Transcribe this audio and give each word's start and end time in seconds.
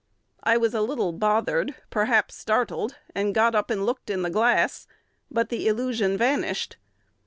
I 0.41 0.57
was 0.57 0.73
a 0.73 0.81
little 0.81 1.11
bothered, 1.13 1.75
perhaps 1.91 2.33
startled, 2.33 2.95
and 3.13 3.35
got 3.35 3.53
up 3.53 3.69
and 3.69 3.85
looked 3.85 4.09
in 4.09 4.23
the 4.23 4.31
glass; 4.31 4.87
but 5.29 5.49
the 5.49 5.67
illusion 5.67 6.17
vanished. 6.17 6.77